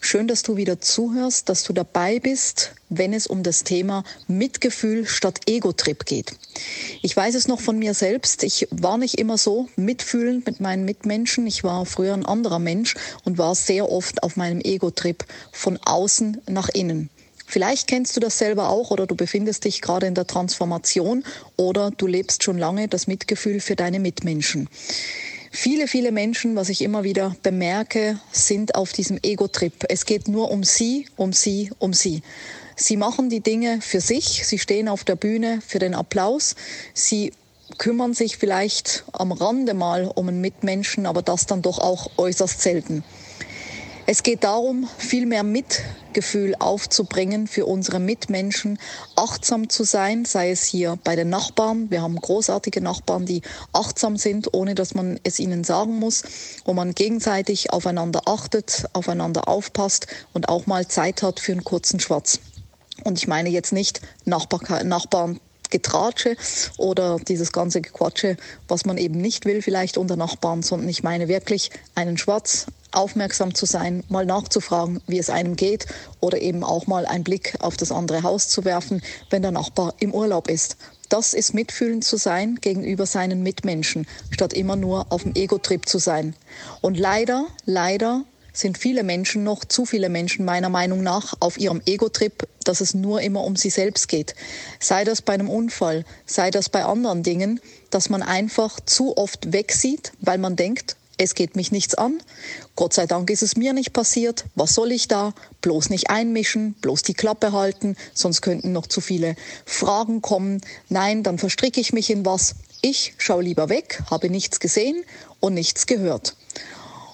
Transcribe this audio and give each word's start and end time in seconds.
Schön, 0.00 0.28
dass 0.28 0.42
du 0.42 0.56
wieder 0.56 0.80
zuhörst, 0.80 1.48
dass 1.48 1.64
du 1.64 1.72
dabei 1.72 2.20
bist, 2.20 2.72
wenn 2.88 3.12
es 3.12 3.26
um 3.26 3.42
das 3.42 3.64
Thema 3.64 4.04
Mitgefühl 4.26 5.06
statt 5.06 5.40
Ego-Trip 5.46 6.06
geht. 6.06 6.32
Ich 7.02 7.16
weiß 7.16 7.34
es 7.34 7.48
noch 7.48 7.60
von 7.60 7.78
mir 7.78 7.94
selbst. 7.94 8.44
Ich 8.44 8.68
war 8.70 8.96
nicht 8.96 9.18
immer 9.18 9.36
so 9.36 9.68
mitfühlend 9.76 10.46
mit 10.46 10.60
meinen 10.60 10.84
Mitmenschen. 10.84 11.46
Ich 11.46 11.64
war 11.64 11.84
früher 11.84 12.14
ein 12.14 12.24
anderer 12.24 12.60
Mensch 12.60 12.94
und 13.24 13.38
war 13.38 13.54
sehr 13.54 13.90
oft 13.90 14.22
auf 14.22 14.36
meinem 14.36 14.60
Ego-Trip 14.60 15.24
von 15.52 15.78
außen 15.84 16.42
nach 16.46 16.68
innen. 16.68 17.10
Vielleicht 17.50 17.88
kennst 17.88 18.14
du 18.14 18.20
das 18.20 18.36
selber 18.36 18.68
auch 18.68 18.90
oder 18.90 19.06
du 19.06 19.16
befindest 19.16 19.64
dich 19.64 19.80
gerade 19.80 20.06
in 20.06 20.14
der 20.14 20.26
Transformation 20.26 21.24
oder 21.56 21.90
du 21.90 22.06
lebst 22.06 22.44
schon 22.44 22.58
lange 22.58 22.88
das 22.88 23.06
Mitgefühl 23.06 23.60
für 23.60 23.74
deine 23.74 24.00
Mitmenschen. 24.00 24.68
Viele, 25.50 25.88
viele 25.88 26.12
Menschen, 26.12 26.56
was 26.56 26.68
ich 26.68 26.82
immer 26.82 27.04
wieder 27.04 27.34
bemerke, 27.42 28.20
sind 28.32 28.74
auf 28.74 28.92
diesem 28.92 29.18
Ego-Trip. 29.22 29.72
Es 29.88 30.04
geht 30.04 30.28
nur 30.28 30.50
um 30.50 30.62
sie, 30.62 31.06
um 31.16 31.32
sie, 31.32 31.70
um 31.78 31.94
sie. 31.94 32.22
Sie 32.76 32.96
machen 32.96 33.30
die 33.30 33.40
Dinge 33.40 33.80
für 33.80 34.00
sich, 34.00 34.46
sie 34.46 34.58
stehen 34.58 34.88
auf 34.88 35.04
der 35.04 35.16
Bühne 35.16 35.60
für 35.66 35.78
den 35.78 35.94
Applaus, 35.94 36.54
sie 36.94 37.32
kümmern 37.76 38.14
sich 38.14 38.36
vielleicht 38.36 39.04
am 39.12 39.32
Rande 39.32 39.74
mal 39.74 40.10
um 40.14 40.28
einen 40.28 40.40
Mitmenschen, 40.40 41.06
aber 41.06 41.22
das 41.22 41.46
dann 41.46 41.62
doch 41.62 41.78
auch 41.78 42.10
äußerst 42.16 42.60
selten. 42.60 43.02
Es 44.10 44.22
geht 44.22 44.42
darum, 44.42 44.88
viel 44.96 45.26
mehr 45.26 45.42
Mitgefühl 45.42 46.54
aufzubringen 46.58 47.46
für 47.46 47.66
unsere 47.66 48.00
Mitmenschen, 48.00 48.78
achtsam 49.16 49.68
zu 49.68 49.84
sein, 49.84 50.24
sei 50.24 50.50
es 50.50 50.64
hier 50.64 50.98
bei 51.04 51.14
den 51.14 51.28
Nachbarn. 51.28 51.90
Wir 51.90 52.00
haben 52.00 52.16
großartige 52.16 52.80
Nachbarn, 52.80 53.26
die 53.26 53.42
achtsam 53.74 54.16
sind, 54.16 54.54
ohne 54.54 54.74
dass 54.74 54.94
man 54.94 55.20
es 55.24 55.38
ihnen 55.38 55.62
sagen 55.62 55.98
muss, 55.98 56.22
wo 56.64 56.72
man 56.72 56.94
gegenseitig 56.94 57.70
aufeinander 57.70 58.22
achtet, 58.24 58.86
aufeinander 58.94 59.46
aufpasst 59.46 60.06
und 60.32 60.48
auch 60.48 60.66
mal 60.66 60.88
Zeit 60.88 61.22
hat 61.22 61.38
für 61.38 61.52
einen 61.52 61.64
kurzen 61.64 62.00
Schwatz. 62.00 62.40
Und 63.04 63.18
ich 63.18 63.28
meine 63.28 63.50
jetzt 63.50 63.74
nicht 63.74 64.00
Nachbar, 64.24 64.84
Nachbarn 64.84 65.38
Getratsche 65.68 66.34
oder 66.78 67.18
dieses 67.18 67.52
ganze 67.52 67.82
Gequatsche, 67.82 68.38
was 68.68 68.86
man 68.86 68.96
eben 68.96 69.20
nicht 69.20 69.44
will, 69.44 69.60
vielleicht 69.60 69.98
unter 69.98 70.16
Nachbarn, 70.16 70.62
sondern 70.62 70.88
ich 70.88 71.02
meine 71.02 71.28
wirklich 71.28 71.70
einen 71.94 72.16
Schwatz, 72.16 72.68
aufmerksam 72.92 73.54
zu 73.54 73.66
sein, 73.66 74.04
mal 74.08 74.26
nachzufragen, 74.26 75.00
wie 75.06 75.18
es 75.18 75.30
einem 75.30 75.56
geht 75.56 75.86
oder 76.20 76.40
eben 76.40 76.64
auch 76.64 76.86
mal 76.86 77.06
einen 77.06 77.24
Blick 77.24 77.54
auf 77.60 77.76
das 77.76 77.92
andere 77.92 78.22
Haus 78.22 78.48
zu 78.48 78.64
werfen, 78.64 79.02
wenn 79.30 79.42
der 79.42 79.50
Nachbar 79.50 79.94
im 79.98 80.14
Urlaub 80.14 80.48
ist. 80.48 80.76
Das 81.08 81.32
ist 81.32 81.54
mitfühlend 81.54 82.04
zu 82.04 82.16
sein 82.16 82.56
gegenüber 82.60 83.06
seinen 83.06 83.42
Mitmenschen, 83.42 84.06
statt 84.30 84.52
immer 84.52 84.76
nur 84.76 85.06
auf 85.10 85.22
dem 85.22 85.34
Ego-Trip 85.34 85.88
zu 85.88 85.98
sein. 85.98 86.34
Und 86.82 86.98
leider, 86.98 87.46
leider 87.64 88.24
sind 88.52 88.76
viele 88.76 89.04
Menschen 89.04 89.44
noch, 89.44 89.64
zu 89.64 89.86
viele 89.86 90.08
Menschen 90.08 90.44
meiner 90.44 90.68
Meinung 90.68 91.02
nach, 91.02 91.34
auf 91.40 91.58
ihrem 91.58 91.80
Ego-Trip, 91.86 92.46
dass 92.64 92.80
es 92.80 92.92
nur 92.92 93.22
immer 93.22 93.44
um 93.44 93.56
sie 93.56 93.70
selbst 93.70 94.08
geht. 94.08 94.34
Sei 94.80 95.04
das 95.04 95.22
bei 95.22 95.34
einem 95.34 95.48
Unfall, 95.48 96.04
sei 96.26 96.50
das 96.50 96.68
bei 96.68 96.84
anderen 96.84 97.22
Dingen, 97.22 97.60
dass 97.90 98.10
man 98.10 98.22
einfach 98.22 98.80
zu 98.80 99.16
oft 99.16 99.52
wegsieht, 99.52 100.12
weil 100.20 100.38
man 100.38 100.56
denkt, 100.56 100.96
es 101.18 101.34
geht 101.34 101.56
mich 101.56 101.72
nichts 101.72 101.94
an. 101.94 102.18
Gott 102.76 102.94
sei 102.94 103.06
Dank 103.06 103.28
ist 103.28 103.42
es 103.42 103.56
mir 103.56 103.72
nicht 103.72 103.92
passiert. 103.92 104.44
Was 104.54 104.74
soll 104.74 104.92
ich 104.92 105.08
da? 105.08 105.34
Bloß 105.60 105.90
nicht 105.90 106.10
einmischen, 106.10 106.74
bloß 106.74 107.02
die 107.02 107.14
Klappe 107.14 107.52
halten, 107.52 107.96
sonst 108.14 108.40
könnten 108.40 108.72
noch 108.72 108.86
zu 108.86 109.00
viele 109.00 109.34
Fragen 109.66 110.22
kommen. 110.22 110.60
Nein, 110.88 111.24
dann 111.24 111.38
verstricke 111.38 111.80
ich 111.80 111.92
mich 111.92 112.08
in 112.10 112.24
was. 112.24 112.54
Ich 112.80 113.14
schaue 113.18 113.42
lieber 113.42 113.68
weg, 113.68 114.02
habe 114.10 114.30
nichts 114.30 114.60
gesehen 114.60 115.04
und 115.40 115.54
nichts 115.54 115.86
gehört. 115.86 116.36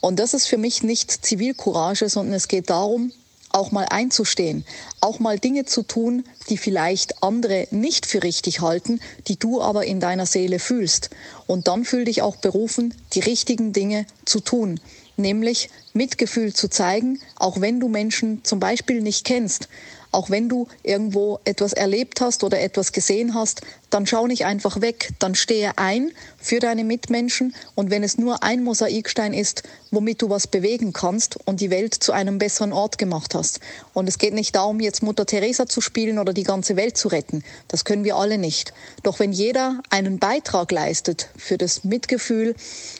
Und 0.00 0.18
das 0.18 0.34
ist 0.34 0.46
für 0.46 0.58
mich 0.58 0.82
nicht 0.82 1.10
Zivilcourage, 1.10 2.08
sondern 2.10 2.34
es 2.34 2.48
geht 2.48 2.68
darum, 2.68 3.12
auch 3.56 3.72
mal 3.72 3.86
einzustehen, 3.88 4.64
auch 5.00 5.18
mal 5.18 5.38
Dinge 5.38 5.64
zu 5.64 5.82
tun, 5.82 6.24
die 6.50 6.58
vielleicht 6.58 7.22
andere 7.22 7.66
nicht 7.70 8.06
für 8.06 8.22
richtig 8.22 8.60
halten, 8.60 9.00
die 9.26 9.38
du 9.38 9.60
aber 9.60 9.86
in 9.86 9.98
deiner 9.98 10.26
Seele 10.26 10.58
fühlst. 10.58 11.10
Und 11.46 11.66
dann 11.66 11.84
fühl 11.84 12.04
dich 12.04 12.22
auch 12.22 12.36
berufen, 12.36 12.94
die 13.14 13.20
richtigen 13.20 13.72
Dinge 13.72 14.06
zu 14.24 14.40
tun, 14.40 14.78
nämlich 15.16 15.70
Mitgefühl 15.94 16.52
zu 16.52 16.68
zeigen, 16.68 17.20
auch 17.36 17.60
wenn 17.60 17.80
du 17.80 17.88
Menschen 17.88 18.44
zum 18.44 18.60
Beispiel 18.60 19.00
nicht 19.00 19.24
kennst, 19.24 19.68
auch 20.12 20.30
wenn 20.30 20.48
du 20.48 20.68
irgendwo 20.82 21.40
etwas 21.44 21.72
erlebt 21.72 22.20
hast 22.20 22.44
oder 22.44 22.60
etwas 22.60 22.92
gesehen 22.92 23.34
hast, 23.34 23.62
dann 23.90 24.06
schau 24.06 24.26
nicht 24.26 24.44
einfach 24.44 24.80
weg, 24.80 25.12
dann 25.18 25.34
stehe 25.34 25.72
ein 25.76 26.10
für 26.38 26.58
deine 26.58 26.84
Mitmenschen 26.84 27.54
und 27.74 27.90
wenn 27.90 28.02
es 28.02 28.18
nur 28.18 28.42
ein 28.42 28.64
Mosaikstein 28.64 29.32
ist, 29.32 29.62
womit 29.90 30.22
du 30.22 30.28
was 30.28 30.46
bewegen 30.46 30.92
kannst 30.92 31.38
und 31.46 31.60
die 31.60 31.70
Welt 31.70 31.94
zu 31.94 32.12
einem 32.12 32.38
besseren 32.38 32.72
Ort 32.72 32.98
gemacht 32.98 33.34
hast. 33.34 33.60
Und 33.94 34.08
es 34.08 34.18
geht 34.18 34.34
nicht 34.34 34.54
darum, 34.54 34.80
jetzt 34.80 35.02
Mutter 35.02 35.26
Teresa 35.26 35.66
zu 35.66 35.80
spielen 35.80 36.18
oder 36.18 36.32
die 36.32 36.42
ganze 36.42 36.76
Welt 36.76 36.96
zu 36.96 37.08
retten. 37.08 37.44
Das 37.68 37.84
können 37.84 38.04
wir 38.04 38.16
alle 38.16 38.38
nicht. 38.38 38.72
Doch 39.02 39.18
wenn 39.18 39.32
jeder 39.32 39.80
einen 39.90 40.18
Beitrag 40.18 40.72
leistet 40.72 41.28
für 41.36 41.56
das 41.56 41.84
Mitgefühl 41.84 42.54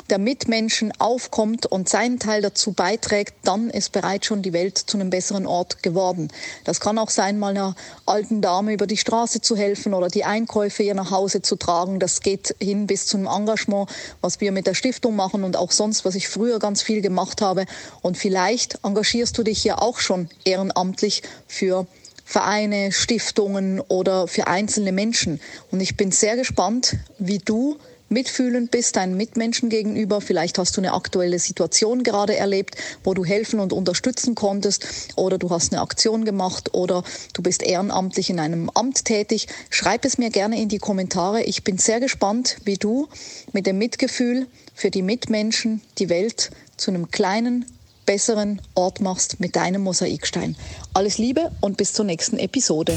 der 0.08 0.18
Mitmenschen 0.18 0.92
aufkommt 0.98 1.66
und 1.66 1.88
seinen 1.88 2.18
Teil 2.18 2.42
dazu 2.42 2.72
beiträgt, 2.72 3.34
dann 3.44 3.70
ist 3.70 3.92
bereits 3.92 4.26
schon 4.26 4.42
die 4.42 4.52
Welt 4.52 4.78
zu 4.78 4.96
einem 4.96 5.10
besseren 5.10 5.46
Ort 5.46 5.82
geworden. 5.82 6.28
Das 6.64 6.80
kann 6.80 6.98
auch 6.98 7.05
auch 7.06 7.10
sein, 7.10 7.38
mal 7.38 7.50
einer 7.50 7.74
alten 8.04 8.40
Dame 8.40 8.72
über 8.72 8.86
die 8.86 8.96
Straße 8.96 9.40
zu 9.40 9.56
helfen 9.56 9.94
oder 9.94 10.08
die 10.08 10.24
Einkäufe 10.24 10.82
ihr 10.82 10.94
nach 10.94 11.12
Hause 11.12 11.40
zu 11.40 11.56
tragen. 11.56 12.00
Das 12.00 12.20
geht 12.20 12.54
hin 12.60 12.86
bis 12.86 13.06
zum 13.06 13.26
Engagement, 13.26 13.88
was 14.20 14.40
wir 14.40 14.50
mit 14.50 14.66
der 14.66 14.74
Stiftung 14.74 15.14
machen 15.14 15.44
und 15.44 15.56
auch 15.56 15.70
sonst, 15.70 16.04
was 16.04 16.16
ich 16.16 16.28
früher 16.28 16.58
ganz 16.58 16.82
viel 16.82 17.00
gemacht 17.00 17.42
habe. 17.42 17.66
Und 18.02 18.16
vielleicht 18.16 18.80
engagierst 18.82 19.38
du 19.38 19.44
dich 19.44 19.62
ja 19.62 19.78
auch 19.78 19.98
schon 19.98 20.28
ehrenamtlich 20.44 21.22
für 21.46 21.86
Vereine, 22.24 22.90
Stiftungen 22.90 23.80
oder 23.80 24.26
für 24.26 24.48
einzelne 24.48 24.90
Menschen. 24.90 25.40
Und 25.70 25.80
ich 25.80 25.96
bin 25.96 26.10
sehr 26.10 26.36
gespannt, 26.36 26.96
wie 27.18 27.38
du 27.38 27.76
mitfühlend 28.08 28.70
bist 28.70 28.96
deinen 28.96 29.16
Mitmenschen 29.16 29.68
gegenüber. 29.68 30.20
Vielleicht 30.20 30.58
hast 30.58 30.76
du 30.76 30.80
eine 30.80 30.94
aktuelle 30.94 31.38
Situation 31.38 32.02
gerade 32.02 32.36
erlebt, 32.36 32.76
wo 33.04 33.14
du 33.14 33.24
helfen 33.24 33.60
und 33.60 33.72
unterstützen 33.72 34.34
konntest 34.34 34.86
oder 35.16 35.38
du 35.38 35.50
hast 35.50 35.72
eine 35.72 35.82
Aktion 35.82 36.24
gemacht 36.24 36.74
oder 36.74 37.02
du 37.32 37.42
bist 37.42 37.62
ehrenamtlich 37.62 38.30
in 38.30 38.40
einem 38.40 38.70
Amt 38.70 39.04
tätig. 39.04 39.48
Schreib 39.70 40.04
es 40.04 40.18
mir 40.18 40.30
gerne 40.30 40.60
in 40.60 40.68
die 40.68 40.78
Kommentare. 40.78 41.42
Ich 41.42 41.64
bin 41.64 41.78
sehr 41.78 42.00
gespannt, 42.00 42.58
wie 42.64 42.76
du 42.76 43.08
mit 43.52 43.66
dem 43.66 43.78
Mitgefühl 43.78 44.46
für 44.74 44.90
die 44.90 45.02
Mitmenschen 45.02 45.80
die 45.98 46.08
Welt 46.08 46.50
zu 46.76 46.90
einem 46.90 47.10
kleinen, 47.10 47.64
besseren 48.04 48.62
Ort 48.74 49.00
machst 49.00 49.40
mit 49.40 49.56
deinem 49.56 49.82
Mosaikstein. 49.82 50.56
Alles 50.94 51.18
Liebe 51.18 51.50
und 51.60 51.76
bis 51.76 51.92
zur 51.92 52.04
nächsten 52.04 52.38
Episode. 52.38 52.96